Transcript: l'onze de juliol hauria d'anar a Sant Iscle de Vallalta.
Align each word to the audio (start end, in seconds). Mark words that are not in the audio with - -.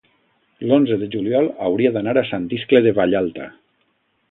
l'onze 0.69 0.97
de 1.01 1.09
juliol 1.17 1.51
hauria 1.67 1.93
d'anar 1.97 2.17
a 2.21 2.25
Sant 2.31 2.49
Iscle 2.59 2.85
de 2.89 2.97
Vallalta. 3.01 3.49